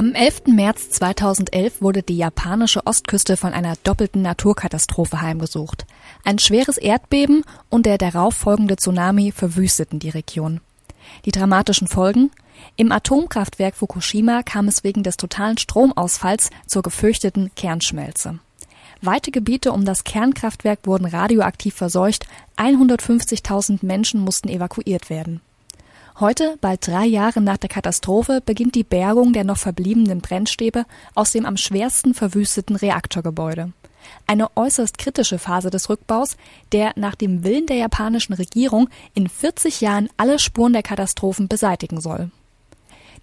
[0.00, 0.46] Am 11.
[0.46, 5.84] März 2011 wurde die japanische Ostküste von einer doppelten Naturkatastrophe heimgesucht.
[6.24, 10.62] Ein schweres Erdbeben und der darauf folgende Tsunami verwüsteten die Region.
[11.26, 12.30] Die dramatischen Folgen?
[12.76, 18.38] Im Atomkraftwerk Fukushima kam es wegen des totalen Stromausfalls zur gefürchteten Kernschmelze.
[19.02, 22.26] Weite Gebiete um das Kernkraftwerk wurden radioaktiv verseucht,
[22.56, 25.42] 150.000 Menschen mussten evakuiert werden.
[26.20, 31.32] Heute, bald drei Jahre nach der Katastrophe, beginnt die Bergung der noch verbliebenen Brennstäbe aus
[31.32, 33.72] dem am schwersten verwüsteten Reaktorgebäude.
[34.26, 36.36] Eine äußerst kritische Phase des Rückbaus,
[36.72, 42.02] der nach dem Willen der japanischen Regierung in 40 Jahren alle Spuren der Katastrophen beseitigen
[42.02, 42.30] soll.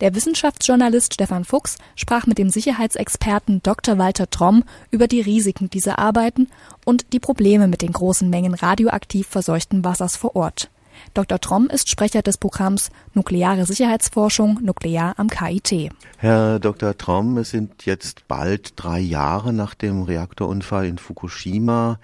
[0.00, 3.98] Der Wissenschaftsjournalist Stefan Fuchs sprach mit dem Sicherheitsexperten Dr.
[3.98, 6.48] Walter Tromm über die Risiken dieser Arbeiten
[6.86, 10.70] und die Probleme mit den großen Mengen radioaktiv verseuchten Wassers vor Ort.
[11.14, 11.40] Dr.
[11.40, 15.90] Tromm ist Sprecher des Programms Nukleare Sicherheitsforschung Nuklear am KIT.
[16.18, 16.96] Herr Dr.
[16.96, 21.98] Tromm, es sind jetzt bald drei Jahre nach dem Reaktorunfall in Fukushima.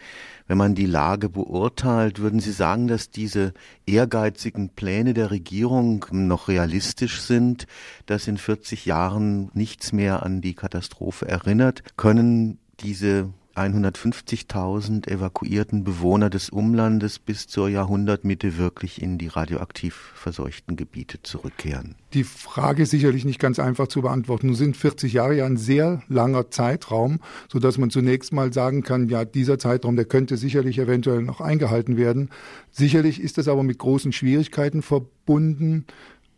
[0.47, 3.55] Wenn man die Lage beurteilt, würden Sie sagen, dass diese
[3.87, 7.67] ehrgeizigen Pläne der Regierung noch realistisch sind,
[8.07, 11.83] dass in 40 Jahren nichts mehr an die Katastrophe erinnert?
[11.97, 20.77] Können diese 150.000 evakuierten Bewohner des Umlandes bis zur Jahrhundertmitte wirklich in die radioaktiv verseuchten
[20.77, 21.95] Gebiete zurückkehren?
[22.15, 24.49] Die Frage ist sicherlich nicht ganz einfach zu beantworten.
[24.49, 28.83] Nun sind 40 Jahre ja ein sehr langer Zeitraum, so dass man zunächst mal sagen
[28.83, 32.31] kann, ja, dieser Zeitraum, der könnte sicherlich eventuell noch eingehalten werden.
[32.71, 35.87] Sicherlich ist das aber mit großen Schwierigkeiten verbunden.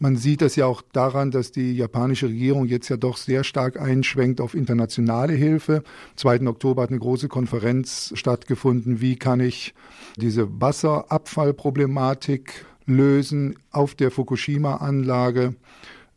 [0.05, 3.81] Man sieht das ja auch daran, dass die japanische Regierung jetzt ja doch sehr stark
[3.81, 5.77] einschwenkt auf internationale Hilfe.
[5.77, 5.83] Am
[6.17, 6.47] 2.
[6.47, 9.01] Oktober hat eine große Konferenz stattgefunden.
[9.01, 9.73] Wie kann ich
[10.19, 15.55] diese Wasserabfallproblematik lösen auf der Fukushima-Anlage?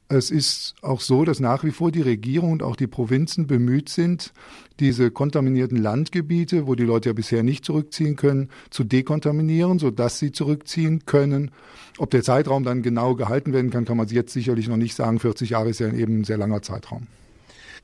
[0.09, 3.89] Es ist auch so, dass nach wie vor die Regierung und auch die Provinzen bemüht
[3.89, 4.31] sind,
[4.79, 10.31] diese kontaminierten Landgebiete, wo die Leute ja bisher nicht zurückziehen können, zu dekontaminieren, sodass sie
[10.31, 11.51] zurückziehen können.
[11.97, 15.19] Ob der Zeitraum dann genau gehalten werden kann, kann man jetzt sicherlich noch nicht sagen.
[15.19, 17.07] 40 Jahre ist ja eben ein sehr langer Zeitraum.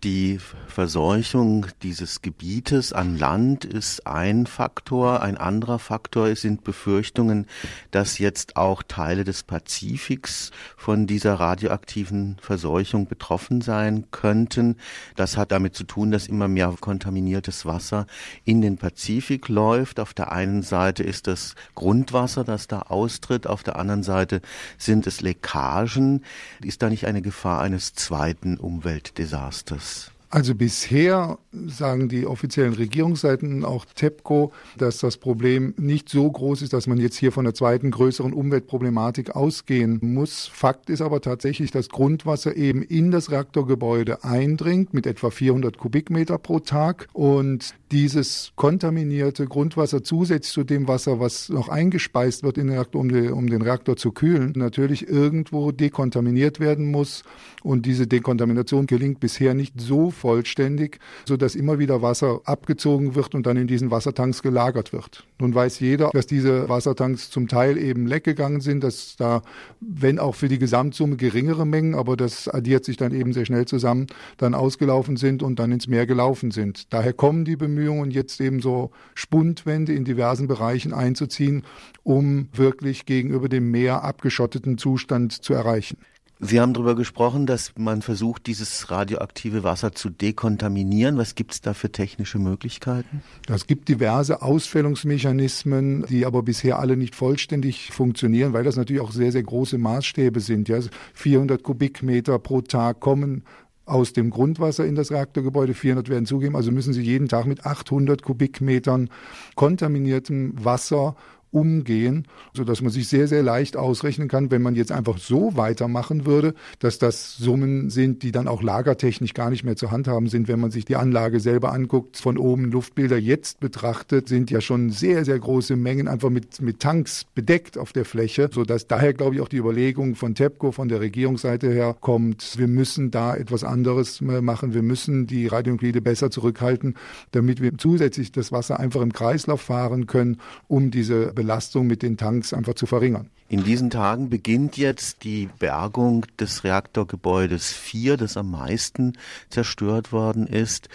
[0.03, 0.38] Die
[0.68, 5.22] Verseuchung dieses Gebietes an Land ist ein Faktor.
[5.22, 7.46] Ein anderer Faktor sind Befürchtungen,
[7.91, 14.75] dass jetzt auch Teile des Pazifiks von dieser radioaktiven Verseuchung betroffen sein könnten.
[15.16, 18.06] Das hat damit zu tun, dass immer mehr kontaminiertes Wasser
[18.44, 20.02] in den Pazifik läuft.
[20.02, 23.47] Auf der einen Seite ist das Grundwasser, das da austritt.
[23.47, 24.41] Auf der anderen Seite
[24.78, 26.25] sind es Leckagen.
[26.62, 29.92] Ist da nicht eine Gefahr eines zweiten Umweltdesasters?
[30.33, 36.73] Also bisher sagen die offiziellen Regierungsseiten, auch TEPCO, dass das Problem nicht so groß ist,
[36.73, 40.47] dass man jetzt hier von einer zweiten größeren Umweltproblematik ausgehen muss.
[40.51, 46.39] Fakt ist aber tatsächlich, dass Grundwasser eben in das Reaktorgebäude eindringt mit etwa 400 Kubikmeter
[46.39, 52.67] pro Tag und dieses kontaminierte Grundwasser zusätzlich zu dem Wasser, was noch eingespeist wird in
[52.67, 57.23] den Reaktor, um, den, um den Reaktor zu kühlen, natürlich irgendwo dekontaminiert werden muss.
[57.61, 63.45] Und diese Dekontamination gelingt bisher nicht so vollständig, sodass immer wieder Wasser abgezogen wird und
[63.45, 65.25] dann in diesen Wassertanks gelagert wird.
[65.39, 69.41] Nun weiß jeder, dass diese Wassertanks zum Teil eben leck gegangen sind, dass da,
[69.81, 73.66] wenn auch für die Gesamtsumme geringere Mengen, aber das addiert sich dann eben sehr schnell
[73.66, 74.07] zusammen,
[74.38, 76.91] dann ausgelaufen sind und dann ins Meer gelaufen sind.
[76.94, 81.63] Daher kommen die Bemühungen, Bemühungen, jetzt eben so Spundwände in diversen Bereichen einzuziehen,
[82.03, 85.97] um wirklich gegenüber dem Meer abgeschotteten Zustand zu erreichen.
[86.39, 91.17] Sie haben darüber gesprochen, dass man versucht, dieses radioaktive Wasser zu dekontaminieren.
[91.17, 93.23] Was gibt es da für technische Möglichkeiten?
[93.47, 99.11] Es gibt diverse Ausfällungsmechanismen, die aber bisher alle nicht vollständig funktionieren, weil das natürlich auch
[99.11, 100.67] sehr, sehr große Maßstäbe sind.
[100.67, 100.79] Ja,
[101.13, 103.43] 400 Kubikmeter pro Tag kommen
[103.85, 107.66] aus dem Grundwasser in das Reaktorgebäude, 400 werden zugeben, also müssen Sie jeden Tag mit
[107.66, 109.09] 800 Kubikmetern
[109.55, 111.16] kontaminiertem Wasser
[111.53, 115.56] umgehen, so dass man sich sehr, sehr leicht ausrechnen kann, wenn man jetzt einfach so
[115.56, 120.28] weitermachen würde, dass das Summen sind, die dann auch lagertechnisch gar nicht mehr zu handhaben
[120.28, 124.61] sind, wenn man sich die Anlage selber anguckt, von oben Luftbilder jetzt betrachtet, sind ja
[124.61, 128.88] schon sehr, sehr große Mengen einfach mit, mit Tanks bedeckt auf der Fläche, so dass
[128.88, 133.11] daher, glaube ich, auch die Überlegung von TEPCO, von der Regierungsseite her kommt, wir müssen
[133.11, 136.96] da etwas anderes machen, wir müssen die Radionuklide besser zurückhalten,
[137.32, 142.16] damit wir zusätzlich das Wasser einfach im Kreislauf fahren können, um diese Belastung mit den
[142.16, 143.29] Tanks einfach zu verringern.
[143.49, 149.17] In diesen Tagen beginnt jetzt die Bergung des Reaktorgebäudes 4, das am meisten
[149.49, 150.87] zerstört worden ist.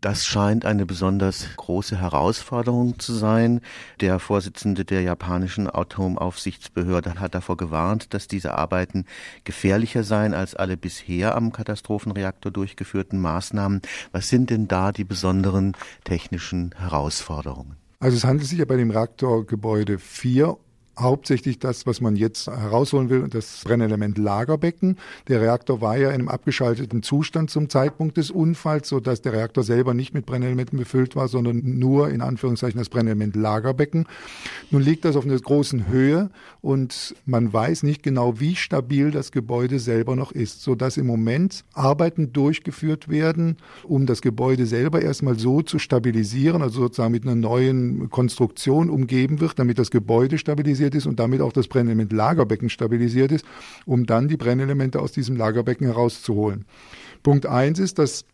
[0.00, 3.60] Das scheint eine besonders große Herausforderung zu sein.
[4.00, 9.04] Der Vorsitzende der japanischen Atomaufsichtsbehörde hat davor gewarnt, dass diese Arbeiten
[9.44, 13.82] gefährlicher seien als alle bisher am Katastrophenreaktor durchgeführten Maßnahmen.
[14.10, 17.81] Was sind denn da die besonderen technischen Herausforderungen?
[18.02, 20.56] Also es handelt sich ja bei dem Reaktorgebäude 4
[20.98, 24.98] hauptsächlich das, was man jetzt herausholen will, das Brennelement Lagerbecken.
[25.28, 29.64] Der Reaktor war ja in einem abgeschalteten Zustand zum Zeitpunkt des Unfalls, sodass der Reaktor
[29.64, 34.06] selber nicht mit Brennelementen befüllt war, sondern nur in Anführungszeichen das Brennelement Lagerbecken.
[34.70, 36.30] Nun liegt das auf einer großen Höhe
[36.60, 41.64] und man weiß nicht genau, wie stabil das Gebäude selber noch ist, sodass im Moment
[41.72, 47.34] Arbeiten durchgeführt werden, um das Gebäude selber erstmal so zu stabilisieren, also sozusagen mit einer
[47.34, 52.12] neuen Konstruktion umgeben wird, damit das Gebäude stabilisiert stabilisiert ist und damit auch das Brennelement
[52.12, 53.44] Lagerbecken stabilisiert ist,
[53.86, 56.64] um dann die Brennelemente aus diesem Lagerbecken herauszuholen.
[57.22, 58.24] Punkt eins ist, dass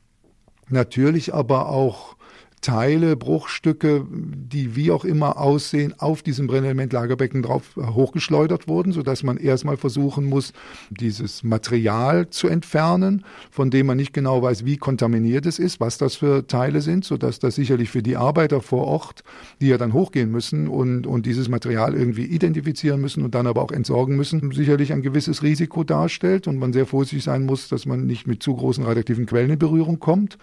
[0.69, 2.17] natürlich aber auch
[2.60, 9.22] Teile, Bruchstücke, die wie auch immer aussehen, auf diesem Brennelementlagerbecken drauf äh, hochgeschleudert wurden, sodass
[9.22, 10.52] man erstmal versuchen muss,
[10.90, 15.99] dieses Material zu entfernen, von dem man nicht genau weiß, wie kontaminiert es ist, was
[15.99, 19.22] das für Teile sind, sodass das sicherlich für die Arbeiter vor Ort,
[19.61, 23.62] die ja dann hochgehen müssen und, und dieses Material irgendwie identifizieren müssen und dann aber
[23.62, 27.87] auch entsorgen müssen, sicherlich ein gewisses Risiko darstellt und man sehr vorsichtig sein muss, dass
[27.87, 30.38] man nicht mit zu großen radioaktiven Quellen in Berührung kommt.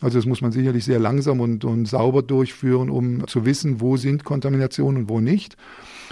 [0.00, 3.96] Also das muss man sicherlich sehr langsam und, und sauber durchführen, um zu wissen, wo
[3.96, 5.56] sind Kontaminationen und wo nicht.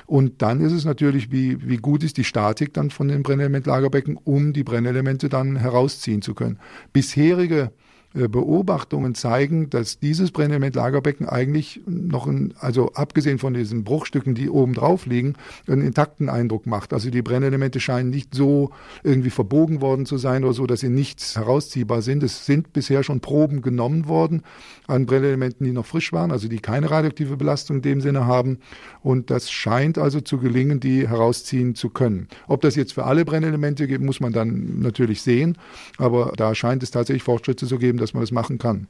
[0.06, 4.18] Und dann ist es natürlich, wie, wie gut ist die Statik dann von den Brennelementlagerbecken,
[4.22, 6.58] um die Brennelemente dann herausziehen zu können.
[6.92, 7.70] Bisherige
[8.16, 14.72] Beobachtungen zeigen, dass dieses Brennelementlagerbecken eigentlich noch, ein, also abgesehen von diesen Bruchstücken, die oben
[14.72, 15.34] drauf liegen,
[15.68, 16.94] einen intakten Eindruck macht.
[16.94, 18.70] Also die Brennelemente scheinen nicht so
[19.02, 22.22] irgendwie verbogen worden zu sein oder so, dass sie nicht herausziehbar sind.
[22.22, 24.42] Es sind bisher schon Proben genommen worden
[24.86, 28.58] an Brennelementen, die noch frisch waren, also die keine radioaktive Belastung in dem Sinne haben.
[29.02, 32.28] Und das scheint also zu gelingen, die herausziehen zu können.
[32.48, 35.58] Ob das jetzt für alle Brennelemente gibt, muss man dann natürlich sehen.
[35.98, 38.86] Aber da scheint es tatsächlich Fortschritte zu geben, dass man das machen kann.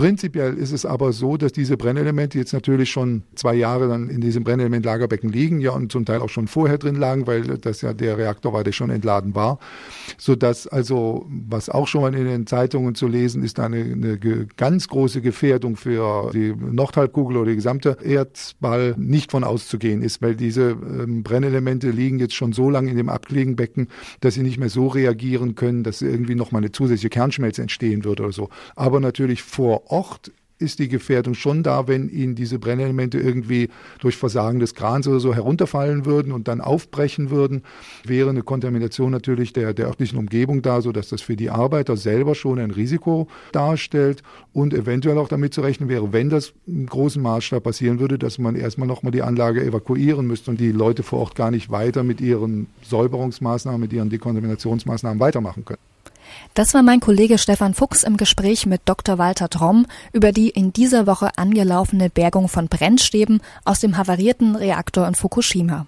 [0.00, 4.22] Prinzipiell ist es aber so, dass diese Brennelemente jetzt natürlich schon zwei Jahre dann in
[4.22, 7.92] diesem Brennelementlagerbecken liegen, ja, und zum Teil auch schon vorher drin lagen, weil das ja
[7.92, 9.58] der Reaktor war, der schon entladen war.
[10.16, 14.18] Sodass also, was auch schon mal in den Zeitungen zu lesen ist, eine, eine
[14.56, 20.34] ganz große Gefährdung für die Nordhalbkugel oder die gesamte Erdball nicht von auszugehen ist, weil
[20.34, 23.88] diese ähm, Brennelemente liegen jetzt schon so lange in dem Abkliegenbecken,
[24.20, 28.22] dass sie nicht mehr so reagieren können, dass irgendwie nochmal eine zusätzliche Kernschmelze entstehen würde
[28.22, 28.48] oder so.
[28.76, 34.16] Aber natürlich vor Ort ist die Gefährdung schon da, wenn ihnen diese Brennelemente irgendwie durch
[34.16, 37.62] Versagen des Krans oder so herunterfallen würden und dann aufbrechen würden,
[38.04, 42.34] wäre eine Kontamination natürlich der, der örtlichen Umgebung da, sodass das für die Arbeiter selber
[42.34, 44.22] schon ein Risiko darstellt
[44.52, 48.38] und eventuell auch damit zu rechnen wäre, wenn das im großen Maßstab passieren würde, dass
[48.38, 52.02] man erstmal nochmal die Anlage evakuieren müsste und die Leute vor Ort gar nicht weiter
[52.02, 55.89] mit ihren Säuberungsmaßnahmen, mit ihren Dekontaminationsmaßnahmen weitermachen können.
[56.54, 59.18] Das war mein Kollege Stefan Fuchs im Gespräch mit Dr.
[59.18, 65.06] Walter Tromm über die in dieser Woche angelaufene Bergung von Brennstäben aus dem havarierten Reaktor
[65.06, 65.86] in Fukushima.